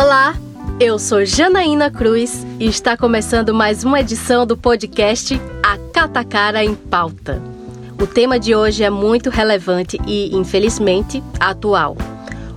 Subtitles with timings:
[0.00, 0.32] Olá,
[0.78, 6.72] eu sou Janaína Cruz e está começando mais uma edição do podcast A Catacara em
[6.72, 7.42] Pauta.
[8.00, 11.96] O tema de hoje é muito relevante e, infelizmente, atual.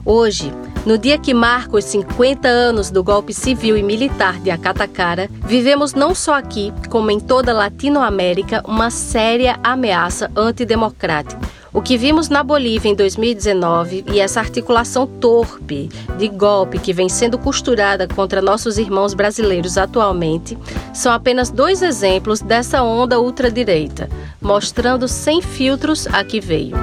[0.05, 0.53] Hoje,
[0.85, 5.95] no dia que marca os 50 anos do golpe civil e militar de Acatacara, vivemos
[5.95, 11.41] não só aqui, como em toda Latinoamérica, uma séria ameaça antidemocrática.
[11.73, 17.07] O que vimos na Bolívia em 2019 e essa articulação torpe de golpe que vem
[17.07, 20.57] sendo costurada contra nossos irmãos brasileiros atualmente
[20.93, 24.09] são apenas dois exemplos dessa onda ultradireita,
[24.41, 26.75] mostrando sem filtros a que veio.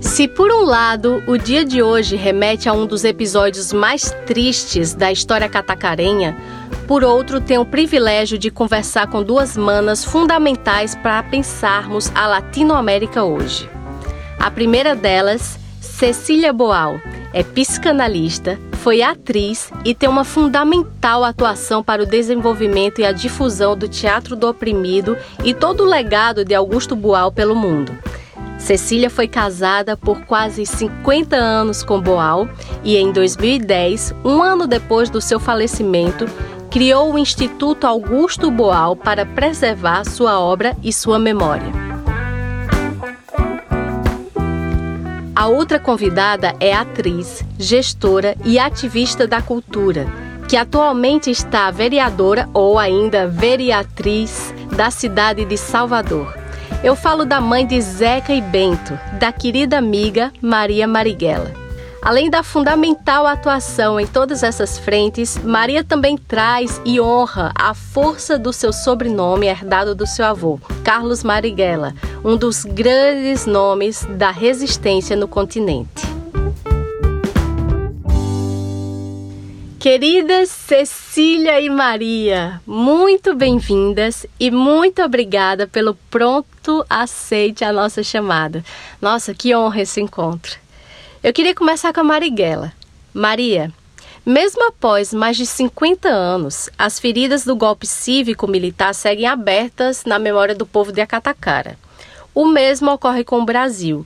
[0.00, 4.94] Se por um lado o dia de hoje remete a um dos episódios mais tristes
[4.94, 6.36] da história catacarenha,
[6.86, 13.24] por outro tenho o privilégio de conversar com duas manas fundamentais para pensarmos a Latinoamérica
[13.24, 13.68] hoje.
[14.38, 17.00] A primeira delas, Cecília Boal,
[17.32, 23.76] é psicanalista, foi atriz e tem uma fundamental atuação para o desenvolvimento e a difusão
[23.76, 27.96] do teatro do oprimido e todo o legado de Augusto Boal pelo mundo.
[28.58, 32.48] Cecília foi casada por quase 50 anos com Boal
[32.82, 36.26] e em 2010, um ano depois do seu falecimento,
[36.74, 41.72] criou o Instituto Augusto Boal para preservar sua obra e sua memória.
[45.36, 50.04] A outra convidada é atriz, gestora e ativista da cultura,
[50.48, 56.36] que atualmente está vereadora ou ainda vereatriz da cidade de Salvador.
[56.82, 61.63] Eu falo da mãe de Zeca e Bento, da querida amiga Maria Marighella.
[62.04, 68.38] Além da fundamental atuação em todas essas frentes, Maria também traz e honra a força
[68.38, 75.16] do seu sobrenome herdado do seu avô, Carlos Marighella, um dos grandes nomes da resistência
[75.16, 76.04] no continente.
[79.78, 88.62] Queridas Cecília e Maria, muito bem-vindas e muito obrigada pelo pronto aceite à nossa chamada.
[89.00, 90.63] Nossa, que honra esse encontro.
[91.24, 92.70] Eu queria começar com a Marighella.
[93.14, 93.72] Maria,
[94.26, 100.54] mesmo após mais de 50 anos, as feridas do golpe cívico-militar seguem abertas na memória
[100.54, 101.78] do povo de Acatacara.
[102.34, 104.04] O mesmo ocorre com o Brasil,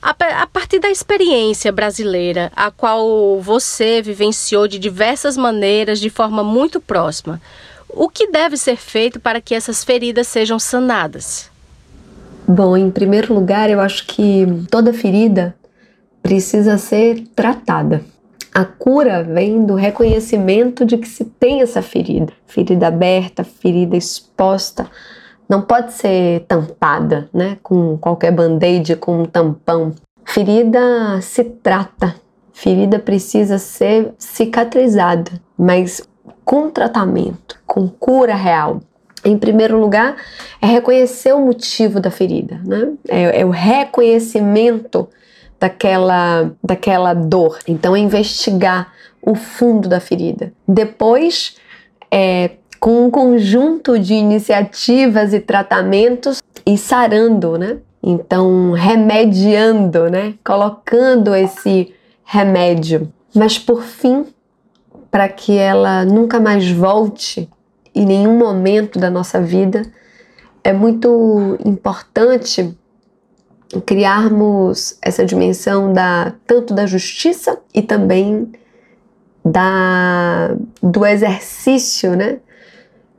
[0.00, 0.14] a,
[0.46, 7.42] partir da experiência brasileira, a qual você vivenciou de diversas maneiras, de forma muito próxima,
[7.88, 11.50] o que deve ser feito para que essas feridas sejam sanadas?
[12.46, 15.52] Bom, em primeiro lugar, eu acho que toda ferida
[16.28, 18.02] precisa ser tratada.
[18.52, 24.86] A cura vem do reconhecimento de que se tem essa ferida, ferida aberta, ferida exposta,
[25.48, 29.94] não pode ser tampada, né, com qualquer band-aid, com um tampão.
[30.22, 32.14] Ferida se trata,
[32.52, 36.06] ferida precisa ser cicatrizada, mas
[36.44, 38.82] com tratamento, com cura real.
[39.24, 40.16] Em primeiro lugar,
[40.60, 42.92] é reconhecer o motivo da ferida, né?
[43.08, 45.08] É, é o reconhecimento
[45.58, 47.58] daquela, daquela dor.
[47.66, 50.52] Então, é investigar o fundo da ferida.
[50.66, 51.56] Depois,
[52.10, 57.78] é com um conjunto de iniciativas e tratamentos e sarando, né?
[58.02, 60.34] Então, remediando, né?
[60.44, 61.92] Colocando esse
[62.24, 63.12] remédio.
[63.34, 64.26] Mas por fim,
[65.10, 67.48] para que ela nunca mais volte
[67.94, 69.82] em nenhum momento da nossa vida,
[70.62, 72.76] é muito importante
[73.84, 78.50] criarmos essa dimensão da tanto da justiça e também
[79.44, 82.38] da do exercício, né,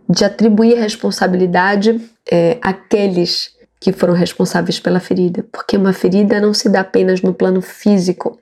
[0.09, 2.01] de atribuir responsabilidade
[2.31, 7.33] é, àqueles que foram responsáveis pela ferida, porque uma ferida não se dá apenas no
[7.33, 8.37] plano físico,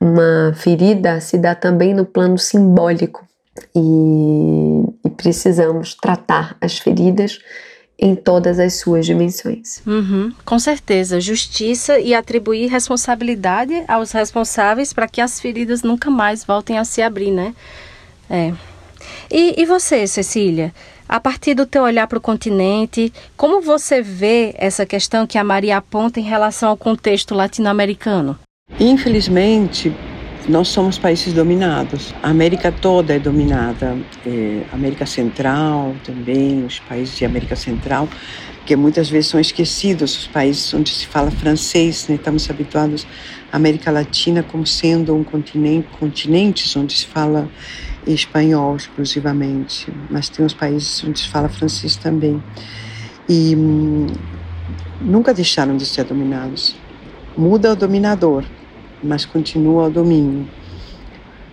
[0.00, 3.26] uma ferida se dá também no plano simbólico.
[3.74, 7.38] E, e precisamos tratar as feridas
[8.02, 9.80] em todas as suas dimensões.
[9.86, 16.44] Uhum, com certeza, justiça e atribuir responsabilidade aos responsáveis para que as feridas nunca mais
[16.44, 17.54] voltem a se abrir, né?
[18.28, 18.52] É.
[19.30, 20.74] E, e você, Cecília?
[21.08, 25.44] A partir do teu olhar para o continente, como você vê essa questão que a
[25.44, 28.36] Maria aponta em relação ao contexto latino-americano?
[28.80, 29.94] Infelizmente,
[30.48, 32.14] nós somos países dominados.
[32.22, 33.96] A América toda é dominada.
[34.26, 38.08] É, América Central também, os países de América Central,
[38.66, 42.08] que muitas vezes são esquecidos, os países onde se fala francês.
[42.08, 42.16] Né?
[42.16, 43.06] Estamos habituados
[43.52, 47.48] à América Latina como sendo um continente, continentes onde se fala
[48.06, 52.42] espanhol exclusivamente, mas tem os países onde se fala francês também.
[53.28, 54.06] E hum,
[55.00, 56.74] nunca deixaram de ser dominados.
[57.36, 58.44] Muda o dominador,
[59.02, 60.46] mas continua o domínio.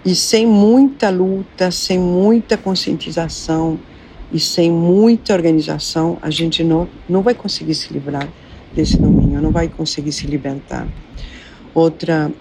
[0.05, 3.79] E sem muita luta, sem muita conscientização
[4.31, 8.27] e sem muita organização, a gente não, não vai conseguir se livrar
[8.73, 10.87] desse domínio, não vai conseguir se libertar.
[11.73, 12.31] Outra,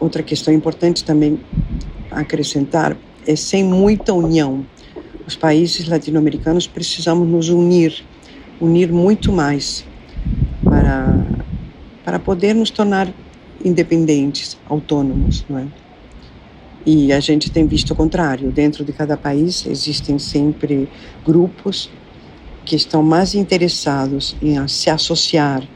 [0.00, 1.38] outra questão importante também
[2.10, 2.96] acrescentar
[3.26, 4.64] é sem muita união.
[5.26, 8.04] Os países latino-americanos precisamos nos unir,
[8.60, 9.84] unir muito mais
[10.64, 11.26] para,
[12.04, 13.08] para poder nos tornar
[13.64, 15.66] independentes, autônomos, não é?
[16.84, 18.52] E a gente tem visto o contrário.
[18.52, 20.88] Dentro de cada país existem sempre
[21.24, 21.90] grupos
[22.64, 25.66] que estão mais interessados em se associar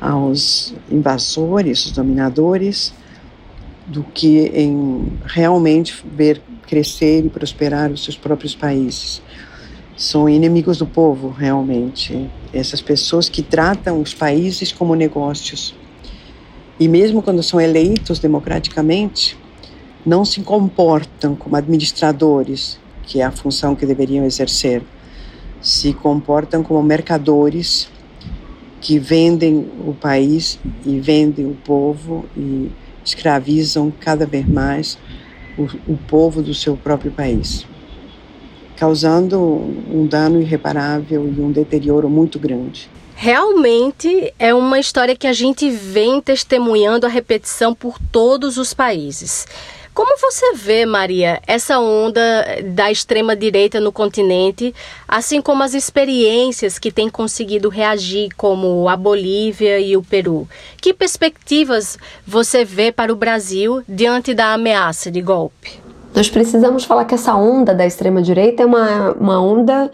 [0.00, 2.94] aos invasores, os dominadores,
[3.86, 9.20] do que em realmente ver crescer e prosperar os seus próprios países.
[9.96, 12.30] São inimigos do povo, realmente.
[12.52, 15.74] Essas pessoas que tratam os países como negócios.
[16.78, 19.38] E mesmo quando são eleitos democraticamente,
[20.04, 24.82] não se comportam como administradores, que é a função que deveriam exercer.
[25.60, 27.88] Se comportam como mercadores
[28.80, 32.70] que vendem o país e vendem o povo e
[33.04, 34.98] escravizam cada vez mais
[35.56, 37.64] o, o povo do seu próprio país,
[38.76, 42.90] causando um dano irreparável e um deterioro muito grande.
[43.14, 49.46] Realmente é uma história que a gente vem testemunhando a repetição por todos os países.
[49.94, 52.22] Como você vê, Maria, essa onda
[52.64, 54.74] da extrema-direita no continente,
[55.06, 60.48] assim como as experiências que têm conseguido reagir, como a Bolívia e o Peru?
[60.80, 65.78] Que perspectivas você vê para o Brasil diante da ameaça de golpe?
[66.14, 69.90] Nós precisamos falar que essa onda da extrema-direita é uma, uma onda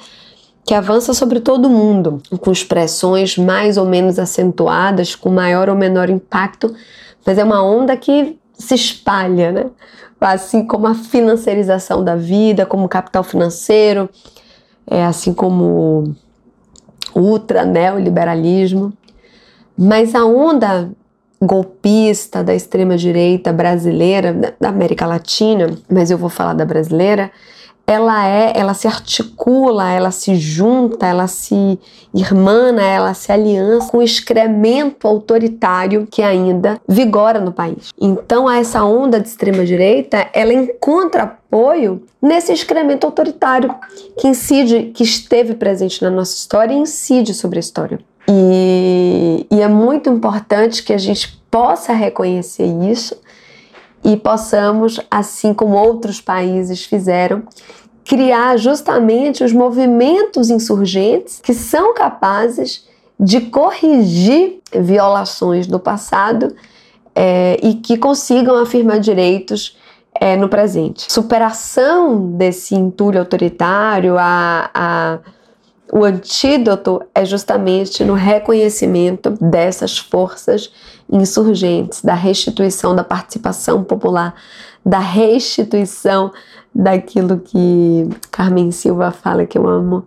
[0.69, 6.11] que avança sobre todo mundo, com expressões mais ou menos acentuadas, com maior ou menor
[6.11, 6.75] impacto,
[7.25, 9.71] mas é uma onda que se espalha, né?
[10.21, 14.11] Assim como a financiarização da vida, como o capital financeiro,
[14.87, 16.15] é, assim como
[17.15, 18.93] o ultra neoliberalismo.
[19.75, 20.91] Mas a onda
[21.41, 27.31] golpista da extrema direita brasileira, da América Latina, mas eu vou falar da brasileira,
[27.89, 31.79] ela é, ela se articula, ela se junta, ela se
[32.15, 37.89] irmana, ela se aliança com o excremento autoritário que ainda vigora no país.
[37.99, 43.75] Então, essa onda de extrema direita, ela encontra apoio nesse excremento autoritário
[44.19, 47.99] que incide, que esteve presente na nossa história e incide sobre a história.
[48.29, 53.17] E, e é muito importante que a gente possa reconhecer isso
[54.05, 57.43] e possamos, assim como outros países fizeram,
[58.05, 62.87] criar justamente os movimentos insurgentes que são capazes
[63.21, 66.55] de corrigir violações do passado
[67.15, 69.77] é, e que consigam afirmar direitos
[70.15, 71.13] é, no presente.
[71.13, 75.19] Superação desse entulho autoritário, a, a
[75.93, 80.71] o antídoto é justamente no reconhecimento dessas forças
[81.11, 84.35] insurgentes, da restituição da participação popular,
[84.85, 86.31] da restituição
[86.75, 90.05] daquilo que Carmen Silva fala que eu amo,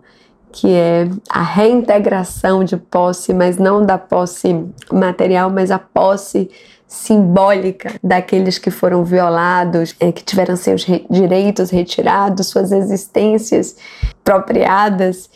[0.50, 6.50] que é a reintegração de posse, mas não da posse material, mas a posse
[6.86, 13.76] simbólica daqueles que foram violados, é, que tiveram seus re direitos retirados, suas existências
[14.20, 15.30] apropriadas.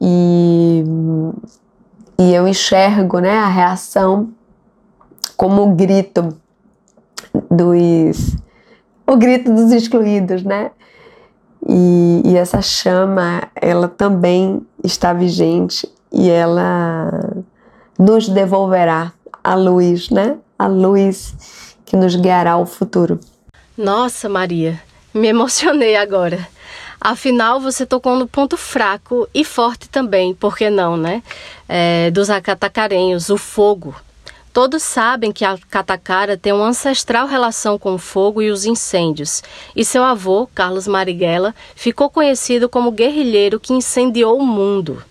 [0.00, 0.84] E,
[2.18, 4.30] e eu enxergo né, a reação
[5.36, 6.36] como o grito
[7.50, 8.36] dos
[9.06, 10.70] o grito dos excluídos, né?
[11.68, 17.10] E, e, essa chama, ela também está vigente e ela
[17.98, 19.12] nos devolverá
[19.42, 20.36] a luz, né?
[20.58, 21.34] A luz
[21.84, 23.20] que nos guiará ao futuro.
[23.76, 24.80] Nossa, Maria,
[25.14, 26.46] me emocionei agora.
[27.00, 31.22] Afinal, você tocou no ponto fraco e forte também, por que não, né?
[31.68, 33.94] É, dos acatacarenhos, o fogo.
[34.56, 39.42] Todos sabem que a catacara tem uma ancestral relação com o fogo e os incêndios,
[39.76, 45.02] e seu avô, Carlos Marighella, ficou conhecido como guerrilheiro que incendiou o mundo.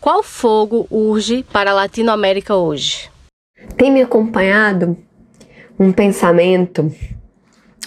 [0.00, 3.10] Qual fogo urge para a Latinoamérica hoje?
[3.76, 4.96] Tem me acompanhado
[5.78, 6.90] um pensamento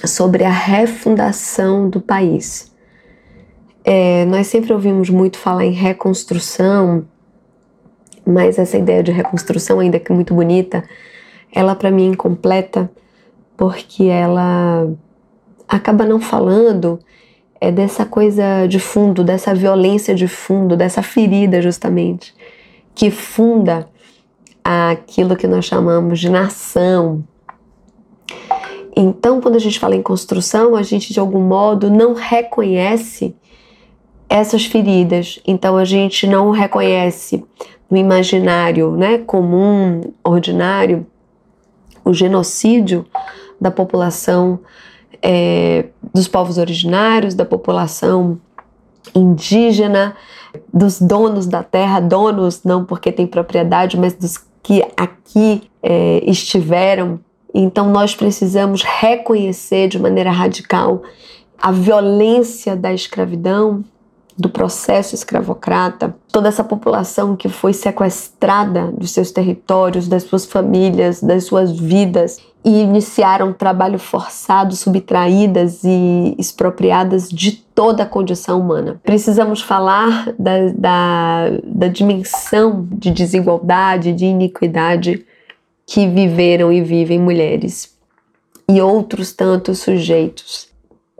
[0.05, 2.71] sobre a refundação do país.
[3.83, 7.07] É, nós sempre ouvimos muito falar em reconstrução,
[8.25, 10.83] mas essa ideia de reconstrução, ainda que muito bonita,
[11.51, 12.89] ela para mim é incompleta,
[13.55, 14.87] porque ela
[15.67, 16.99] acaba não falando
[17.61, 22.33] é dessa coisa de fundo, dessa violência de fundo, dessa ferida justamente,
[22.93, 23.87] que funda
[24.63, 27.23] aquilo que nós chamamos de nação,
[28.95, 33.35] Então, quando a gente fala em construção, a gente de algum modo não reconhece
[34.29, 35.39] essas feridas.
[35.47, 37.43] Então, a gente não reconhece
[37.89, 41.05] no imaginário né, comum, ordinário,
[42.03, 43.05] o genocídio
[43.59, 44.59] da população
[45.21, 48.39] é, dos povos originários, da população
[49.15, 50.15] indígena,
[50.71, 57.19] dos donos da terra, donos não porque tem propriedade, mas dos que aqui é, estiveram.
[57.53, 61.03] Então nós precisamos reconhecer de maneira radical
[61.57, 63.83] a violência da escravidão,
[64.37, 71.21] do processo escravocrata, toda essa população que foi sequestrada dos seus territórios, das suas famílias,
[71.21, 78.99] das suas vidas e iniciaram trabalho forçado, subtraídas e expropriadas de toda a condição humana.
[79.03, 85.25] Precisamos falar da, da, da dimensão de desigualdade, de iniquidade
[85.85, 87.93] que viveram e vivem mulheres
[88.69, 90.72] e outros tantos sujeitos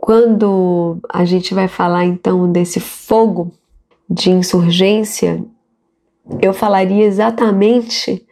[0.04, 3.50] quando a gente vai falar então desse fogo
[4.06, 5.42] de insurgência,
[6.42, 8.22] eu falaria exatamente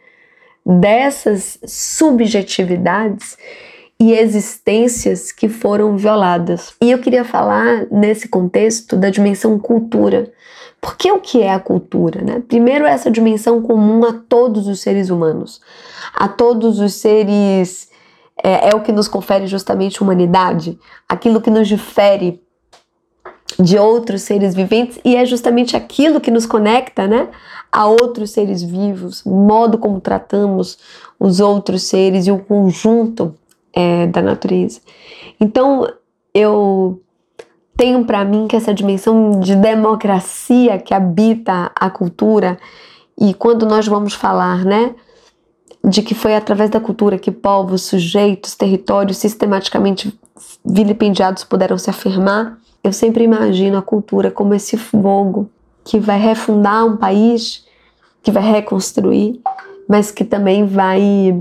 [0.63, 3.35] dessas subjetividades
[3.99, 6.75] e existências que foram violadas.
[6.79, 10.31] E eu queria falar nesse contexto da dimensão cultura.
[10.79, 12.21] Porque o que é a cultura?
[12.21, 12.43] Né?
[12.47, 15.59] Primeiro, essa dimensão comum a todos os seres humanos,
[16.13, 17.91] a todos os seres
[18.41, 22.41] é, é o que nos confere justamente humanidade, aquilo que nos difere
[23.59, 27.29] de outros seres viventes e é justamente aquilo que nos conecta, né,
[27.71, 30.77] a outros seres vivos, modo como tratamos
[31.19, 33.35] os outros seres e o conjunto
[33.73, 34.79] é, da natureza.
[35.39, 35.87] Então,
[36.33, 37.01] eu
[37.75, 42.57] tenho para mim que essa dimensão de democracia que habita a cultura
[43.19, 44.95] e quando nós vamos falar, né,
[45.85, 50.17] de que foi através da cultura que povos, sujeitos, territórios sistematicamente
[50.65, 55.49] vilipendiados puderam se afirmar, eu sempre imagino a cultura como esse fogo
[55.83, 57.65] que vai refundar um país,
[58.21, 59.41] que vai reconstruir,
[59.87, 61.37] mas que também vai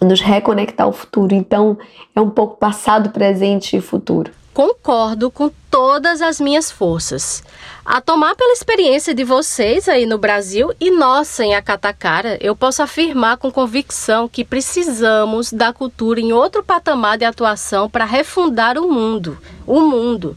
[0.00, 1.34] nos reconectar ao futuro.
[1.34, 1.78] Então,
[2.14, 4.32] é um pouco passado, presente e futuro.
[4.52, 7.42] Concordo com todas as minhas forças.
[7.84, 12.82] A tomar pela experiência de vocês aí no Brasil e nossa em Acatacara, eu posso
[12.82, 18.92] afirmar com convicção que precisamos da cultura em outro patamar de atuação para refundar o
[18.92, 19.38] mundo.
[19.66, 20.36] O mundo.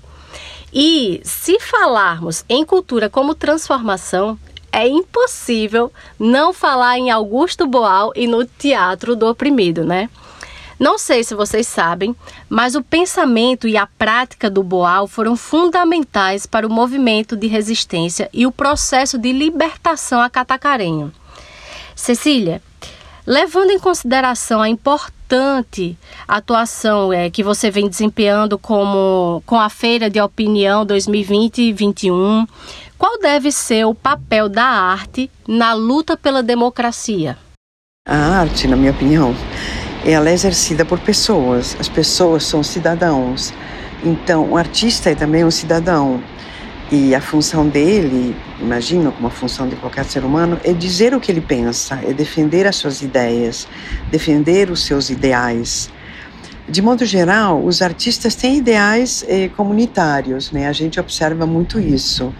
[0.72, 4.38] E se falarmos em cultura como transformação,
[4.74, 10.10] é impossível não falar em Augusto Boal e no Teatro do Oprimido, né?
[10.80, 12.16] Não sei se vocês sabem,
[12.50, 18.28] mas o pensamento e a prática do Boal foram fundamentais para o movimento de resistência
[18.34, 21.14] e o processo de libertação acatacarenho.
[21.96, 22.62] Cecília,
[23.26, 30.10] levando em consideração a importante atuação é, que você vem desempenhando como, com a Feira
[30.10, 32.48] de Opinião 2020-21,
[33.04, 37.38] qual deve ser o papel da arte na luta pela democracia?
[38.08, 39.36] A arte, na minha opinião,
[40.06, 41.76] ela é exercida por pessoas.
[41.82, 43.54] As pessoas são cidadãos.
[44.06, 46.24] Então, o artista é também um cidadão.
[46.90, 51.20] E a função dele, imagino como a função de qualquer ser humano, é dizer o
[51.20, 53.68] que ele pensa, é defender as suas ideias,
[54.10, 55.92] defender os seus ideais.
[56.70, 60.70] De modo geral, os artistas têm ideais eh, comunitários, né?
[60.70, 62.34] A gente observa muito isso.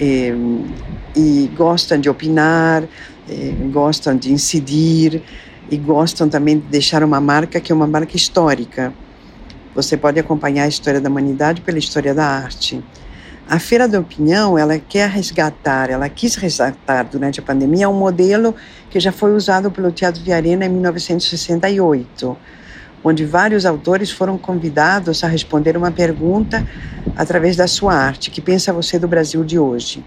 [0.00, 2.84] E gostam de opinar,
[3.72, 5.22] gostam de incidir,
[5.70, 8.92] e gostam também de deixar uma marca que é uma marca histórica.
[9.74, 12.82] Você pode acompanhar a história da humanidade pela história da arte.
[13.48, 18.54] A Feira da Opinião, ela quer resgatar, ela quis resgatar durante a pandemia um modelo
[18.90, 22.36] que já foi usado pelo Teatro de Arena em 1968,
[23.02, 26.66] onde vários autores foram convidados a responder uma pergunta
[27.18, 28.30] através da sua arte.
[28.30, 30.04] Que pensa você do Brasil de hoje?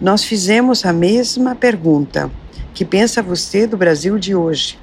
[0.00, 2.30] Nós fizemos a mesma pergunta.
[2.72, 4.78] Que pensa você do Brasil de hoje?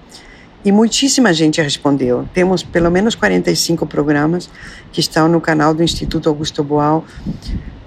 [0.63, 2.29] E muitíssima gente respondeu.
[2.33, 4.49] Temos pelo menos 45 programas
[4.91, 7.03] que estão no canal do Instituto Augusto Boal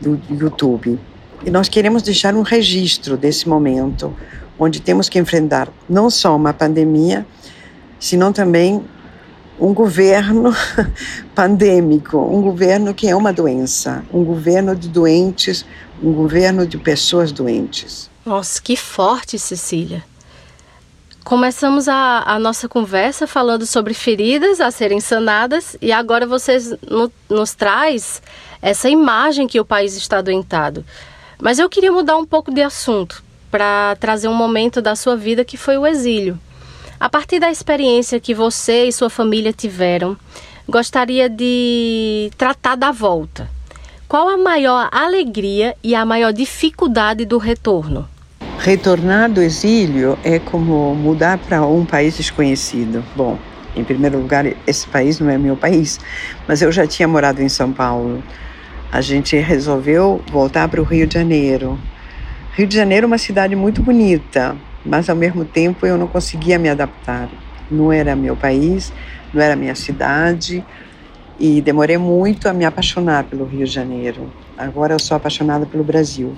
[0.00, 0.98] do YouTube.
[1.44, 4.14] E nós queremos deixar um registro desse momento,
[4.58, 7.26] onde temos que enfrentar não só uma pandemia,
[7.98, 8.84] senão também
[9.58, 10.54] um governo
[11.34, 15.64] pandêmico, um governo que é uma doença, um governo de doentes,
[16.02, 18.10] um governo de pessoas doentes.
[18.24, 20.04] Nossa, que forte, Cecília.
[21.24, 27.10] Começamos a, a, nossa conversa falando sobre feridas a serem sanadas e agora vocês no,
[27.28, 28.22] nos traz
[28.62, 30.84] essa imagem que o país está adoentado.
[31.40, 35.44] Mas eu queria mudar um pouco de assunto para trazer um momento da sua vida
[35.44, 36.38] que foi o exílio.
[36.98, 40.16] A partir da experiência que você e sua família tiveram,
[40.66, 43.50] gostaria de tratar da volta.
[44.08, 48.08] Qual a maior alegria e a maior dificuldade do retorno?
[48.58, 53.04] Retornar do exílio é como mudar para um país desconhecido.
[53.14, 53.38] Bom,
[53.76, 56.00] em primeiro lugar, esse país não é meu país,
[56.48, 58.22] mas eu já tinha morado em São Paulo.
[58.90, 61.78] A gente resolveu voltar para o Rio de Janeiro.
[62.54, 66.58] Rio de Janeiro é uma cidade muito bonita, mas ao mesmo tempo eu não conseguia
[66.58, 67.28] me adaptar.
[67.70, 68.92] Não era meu país,
[69.34, 70.64] não era minha cidade
[71.38, 74.32] e demorei muito a me apaixonar pelo Rio de Janeiro.
[74.56, 76.34] Agora eu sou apaixonada pelo Brasil.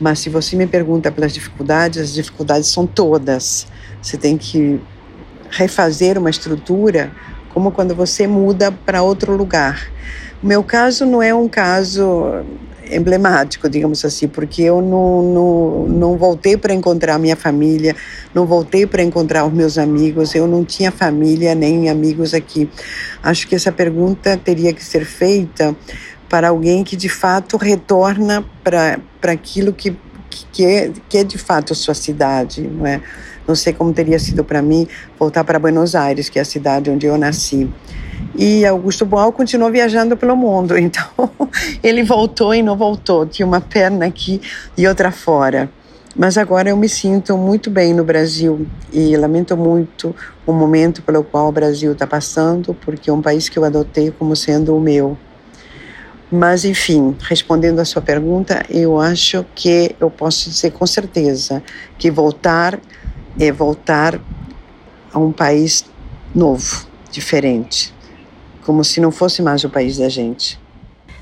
[0.00, 3.66] Mas se você me pergunta pelas dificuldades, as dificuldades são todas.
[4.00, 4.80] Você tem que
[5.50, 7.12] refazer uma estrutura
[7.52, 9.88] como quando você muda para outro lugar.
[10.42, 12.44] O meu caso não é um caso
[12.90, 17.94] emblemático, digamos assim, porque eu não, não, não voltei para encontrar minha família,
[18.34, 22.68] não voltei para encontrar os meus amigos, eu não tinha família nem amigos aqui.
[23.22, 25.74] Acho que essa pergunta teria que ser feita
[26.28, 29.96] para alguém que de fato retorna para aquilo que,
[30.52, 33.00] que, é, que é de fato a sua cidade, não é?
[33.46, 34.88] Não sei como teria sido para mim
[35.18, 37.70] voltar para Buenos Aires, que é a cidade onde eu nasci.
[38.36, 41.06] E Augusto Boal continuou viajando pelo mundo, então
[41.82, 44.40] ele voltou e não voltou, tinha uma perna aqui
[44.76, 45.70] e outra fora.
[46.16, 50.14] Mas agora eu me sinto muito bem no Brasil e lamento muito
[50.46, 54.12] o momento pelo qual o Brasil está passando, porque é um país que eu adotei
[54.12, 55.18] como sendo o meu.
[56.30, 61.62] Mas, enfim, respondendo à sua pergunta, eu acho que eu posso dizer com certeza
[61.98, 62.78] que voltar
[63.38, 64.20] é voltar
[65.12, 65.84] a um país
[66.34, 67.94] novo, diferente
[68.64, 70.58] como se não fosse mais o país da gente.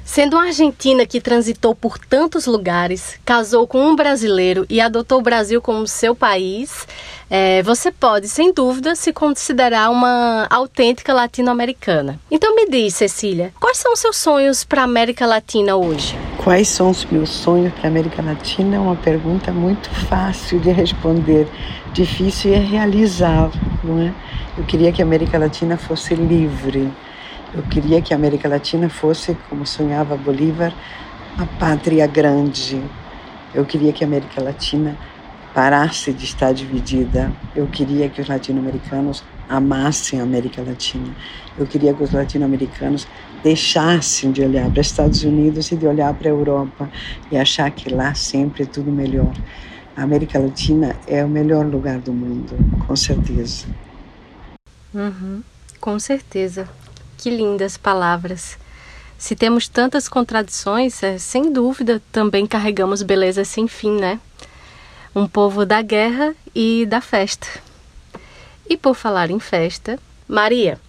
[0.04, 5.22] Sendo uma argentina que transitou por tantos lugares, casou com um brasileiro e adotou o
[5.22, 6.86] Brasil como seu país,
[7.30, 12.18] é, você pode, sem dúvida, se considerar uma autêntica latino-americana.
[12.30, 16.18] Então me diz, Cecília, quais são os seus sonhos para a América Latina hoje?
[16.36, 18.76] Quais são os meus sonhos para a América Latina?
[18.76, 21.46] É uma pergunta muito fácil de responder,
[21.92, 23.50] difícil é realizar,
[23.84, 24.12] não é?
[24.58, 26.90] Eu queria que a América Latina fosse livre
[27.54, 30.72] eu queria que a América Latina fosse, como sonhava Bolívar,
[31.38, 32.82] a pátria grande.
[33.54, 34.96] Eu queria que a América Latina
[35.54, 37.30] parasse de estar dividida.
[37.54, 41.14] Eu queria que os latino-americanos amassem a América Latina.
[41.58, 43.06] Eu queria que os latino-americanos
[43.42, 46.90] deixassem de olhar para os Estados Unidos e de olhar para a Europa
[47.30, 49.34] e achar que lá sempre é tudo melhor.
[49.94, 53.66] A América Latina é o melhor lugar do mundo, com certeza.
[54.94, 55.42] Uhum,
[55.78, 56.66] com certeza.
[57.22, 58.58] Que lindas palavras.
[59.16, 64.18] Se temos tantas contradições, é, sem dúvida também carregamos beleza sem fim, né?
[65.14, 67.46] Um povo da guerra e da festa.
[68.68, 70.80] E por falar em festa, Maria,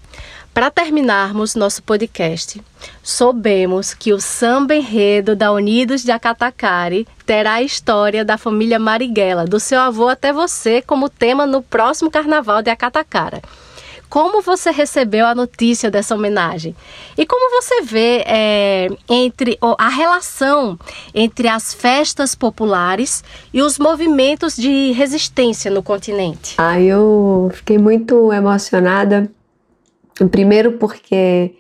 [0.51, 2.59] para terminarmos nosso podcast,
[3.03, 9.45] soubemos que o samba enredo da Unidos de Acatacari terá a história da família Marighella,
[9.45, 13.39] do seu avô até você, como tema no próximo carnaval de Acatacara.
[14.13, 16.75] Como você recebeu a notícia dessa homenagem?
[17.17, 20.77] E como você vê é, entre a relação
[21.15, 26.53] entre as festas populares e os movimentos de resistência no continente?
[26.59, 29.31] Ah, eu fiquei muito emocionada.
[30.29, 31.55] Primeiro porque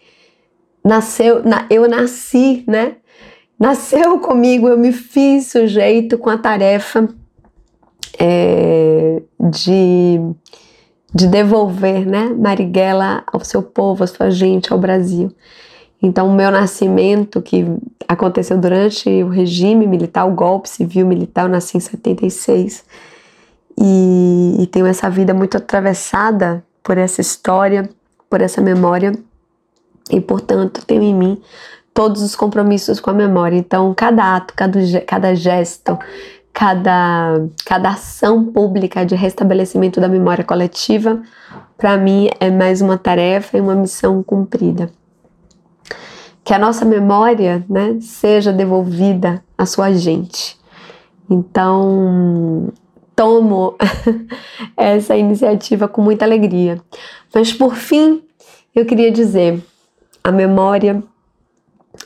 [0.85, 2.97] nasceu, eu nasci, né?
[3.59, 7.09] Nasceu comigo, eu me fiz sujeito com a tarefa
[8.19, 10.19] é, de
[11.13, 15.31] de devolver, né, Marighella ao seu povo, à sua gente, ao Brasil.
[16.01, 17.65] Então, o meu nascimento, que
[18.07, 22.83] aconteceu durante o regime militar, o golpe civil militar, eu nasci em 76.
[23.77, 27.89] E, e tenho essa vida muito atravessada por essa história,
[28.29, 29.13] por essa memória,
[30.11, 31.41] e, portanto, tenho em mim
[31.93, 33.55] todos os compromissos com a memória.
[33.55, 35.97] Então, cada ato, cada, cada gesto,
[36.53, 41.21] cada, cada ação pública de restabelecimento da memória coletiva,
[41.77, 44.91] para mim é mais uma tarefa e uma missão cumprida.
[46.43, 50.57] Que a nossa memória né, seja devolvida à sua gente.
[51.29, 52.71] Então,
[53.15, 53.75] tomo
[54.77, 56.79] essa iniciativa com muita alegria.
[57.33, 58.21] Mas, por fim,
[58.75, 59.63] eu queria dizer:
[60.23, 61.01] a memória,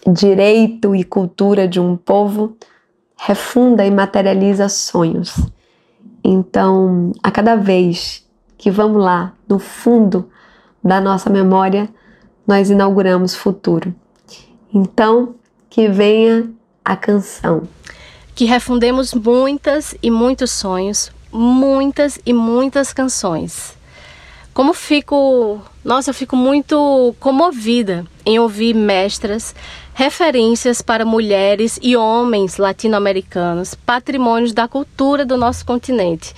[0.06, 2.56] direito e cultura de um povo
[3.18, 5.36] refunda e materializa sonhos.
[6.24, 8.26] Então, a cada vez
[8.58, 10.30] que vamos lá no fundo
[10.84, 11.90] da nossa memória,
[12.46, 13.94] nós inauguramos futuro.
[14.74, 15.36] Então,
[15.70, 16.50] que venha
[16.84, 17.68] a canção.
[18.34, 23.76] Que refundemos muitas e muitos sonhos, muitas e muitas canções.
[24.54, 29.56] Como fico Nossa, eu fico muito comovida em ouvir mestras,
[29.94, 36.34] referências para mulheres e homens latino-americanos, patrimônios da cultura do nosso continente.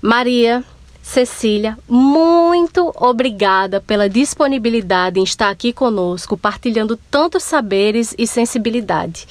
[0.00, 0.62] Maria,
[1.02, 9.26] Cecília, muito obrigada pela disponibilidade em estar aqui conosco, partilhando tantos saberes e sensibilidade.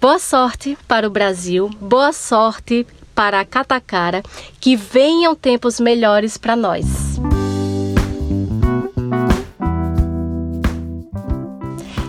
[0.00, 4.22] Boa sorte para o Brasil, boa sorte para a Catacara,
[4.60, 7.15] que venham tempos melhores para nós.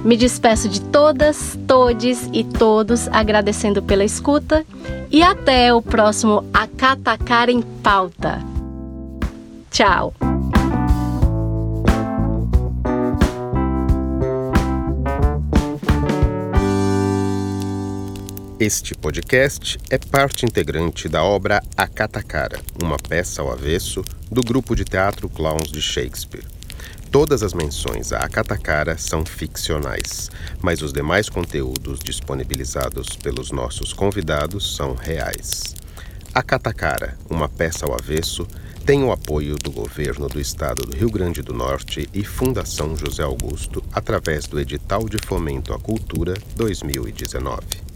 [0.08, 4.66] Me despeço de todas, todes e todos, agradecendo pela escuta
[5.12, 8.40] e até o próximo Acatacar em Pauta.
[9.70, 10.14] Tchau!
[18.58, 24.74] Este podcast é parte integrante da obra A Catacara, uma peça ao avesso do grupo
[24.74, 26.57] de teatro Clowns de Shakespeare.
[27.12, 30.30] Todas as menções a Akatara são ficcionais,
[30.62, 35.74] mas os demais conteúdos disponibilizados pelos nossos convidados são reais.
[36.34, 38.46] Akatara, uma peça ao avesso,
[38.86, 43.24] tem o apoio do governo do estado do Rio Grande do Norte e Fundação José
[43.24, 47.87] Augusto através do edital de fomento à cultura 2019.